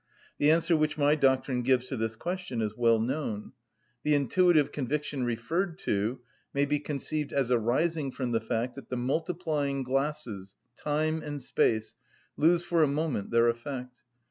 [0.39, 3.51] The answer which my doctrine gives to this question is well known.
[4.01, 6.21] The intuitive conviction referred to
[6.55, 11.97] may be conceived as arising from the fact that the multiplying‐glasses, time and space,
[12.35, 14.01] lose for a moment their effect.